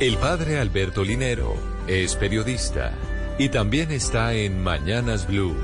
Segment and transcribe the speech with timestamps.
[0.00, 1.56] El padre Alberto Linero
[1.88, 2.96] es periodista
[3.36, 5.56] y también está en Mañanas Blue.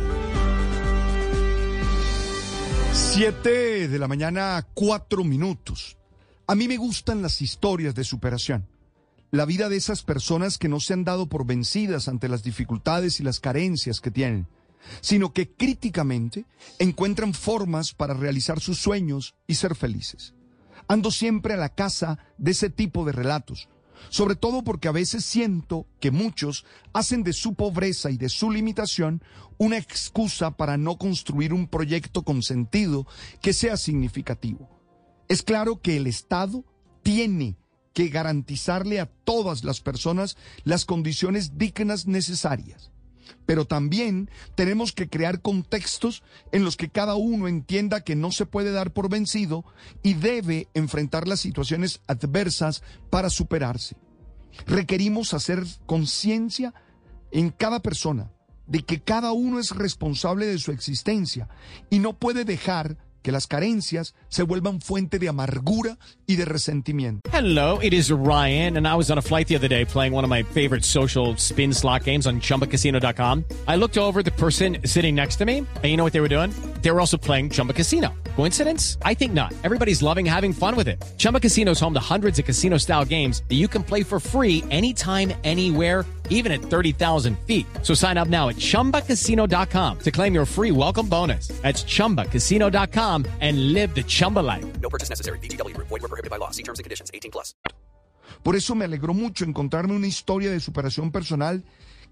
[2.92, 5.96] 7 de la mañana, 4 minutos.
[6.48, 8.66] A mí me gustan las historias de superación.
[9.30, 13.20] La vida de esas personas que no se han dado por vencidas ante las dificultades
[13.20, 14.48] y las carencias que tienen,
[15.00, 16.44] sino que críticamente
[16.80, 20.34] encuentran formas para realizar sus sueños y ser felices.
[20.88, 23.68] Ando siempre a la casa de ese tipo de relatos,
[24.08, 28.50] sobre todo porque a veces siento que muchos hacen de su pobreza y de su
[28.50, 29.22] limitación
[29.58, 33.06] una excusa para no construir un proyecto con sentido
[33.40, 34.68] que sea significativo.
[35.28, 36.64] Es claro que el Estado
[37.02, 37.56] tiene
[37.92, 42.90] que garantizarle a todas las personas las condiciones dignas necesarias.
[43.46, 46.22] Pero también tenemos que crear contextos
[46.52, 49.64] en los que cada uno entienda que no se puede dar por vencido
[50.02, 53.96] y debe enfrentar las situaciones adversas para superarse.
[54.66, 56.74] Requerimos hacer conciencia
[57.32, 58.30] en cada persona
[58.66, 61.48] de que cada uno es responsable de su existencia
[61.90, 67.28] y no puede dejar que las carencias se vuelvan fuente de amargura y de resentimiento.
[67.32, 70.24] Hello, it is Ryan, and I was on a flight the other day playing one
[70.24, 73.44] of my favorite social spin slot games on chumbacasino.com.
[73.66, 76.28] I looked over the person sitting next to me, and you know what they were
[76.28, 76.52] doing?
[76.84, 78.12] They were also playing Chumba Casino.
[78.36, 78.98] Coincidence?
[79.06, 79.54] I think not.
[79.64, 81.02] Everybody's loving having fun with it.
[81.16, 84.20] Chumba Casino is home to hundreds of casino style games that you can play for
[84.20, 87.66] free anytime, anywhere, even at 30,000 feet.
[87.80, 91.48] So sign up now at chumbacasino.com to claim your free welcome bonus.
[91.62, 94.66] That's chumbacasino.com and live the Chumba life.
[94.82, 95.38] No purchase necessary.
[95.38, 95.88] VGW Group.
[95.88, 96.50] Void were prohibited by law.
[96.50, 97.10] See terms and conditions.
[97.14, 97.54] 18 plus.
[98.42, 101.64] Por eso me alegró mucho encontrarme una historia de superación personal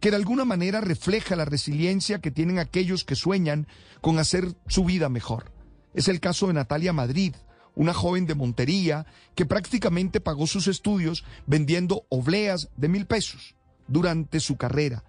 [0.03, 3.69] que de alguna manera refleja la resiliencia que tienen aquellos que sueñan
[4.01, 5.53] con hacer su vida mejor.
[5.95, 7.37] Es el caso de Natalia Madrid,
[7.77, 13.55] una joven de Montería que prácticamente pagó sus estudios vendiendo obleas de mil pesos
[13.87, 15.05] durante su carrera,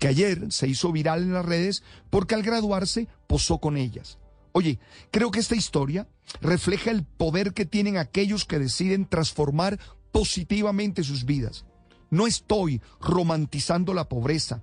[0.00, 4.18] que ayer se hizo viral en las redes porque al graduarse posó con ellas.
[4.50, 4.80] Oye,
[5.12, 6.08] creo que esta historia
[6.40, 9.78] refleja el poder que tienen aquellos que deciden transformar
[10.10, 11.66] positivamente sus vidas.
[12.14, 14.62] No estoy romantizando la pobreza,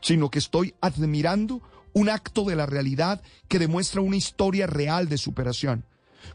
[0.00, 1.60] sino que estoy admirando
[1.92, 5.84] un acto de la realidad que demuestra una historia real de superación.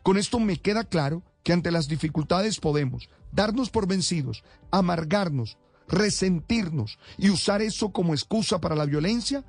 [0.04, 5.58] Con esto me queda claro que ante las dificultades podemos darnos por vencidos, amargarnos,
[5.88, 9.44] resentirnos y usar eso como excusa para la violencia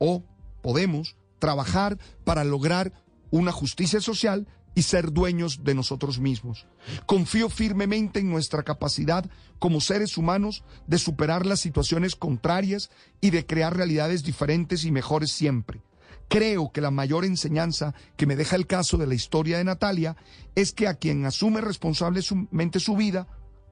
[0.00, 0.24] o
[0.60, 2.92] podemos trabajar para lograr
[3.30, 6.66] una justicia social y ser dueños de nosotros mismos.
[7.06, 9.24] Confío firmemente en nuestra capacidad
[9.58, 12.90] como seres humanos de superar las situaciones contrarias
[13.20, 15.80] y de crear realidades diferentes y mejores siempre.
[16.28, 20.16] Creo que la mayor enseñanza que me deja el caso de la historia de Natalia
[20.54, 23.28] es que a quien asume responsablemente su vida,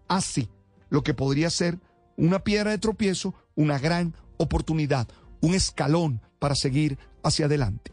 [0.09, 0.49] hace
[0.91, 1.81] lo que podría ser
[2.17, 5.09] una piedra de tropiezo, una gran oportunidad,
[5.41, 7.93] un escalón para seguir hacia adelante.